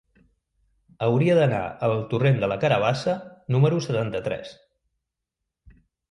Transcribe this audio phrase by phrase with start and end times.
[1.07, 3.13] Hauria d'anar al torrent de la Carabassa
[3.57, 4.55] número setanta-tres.